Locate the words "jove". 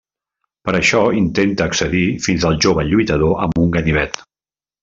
2.67-2.89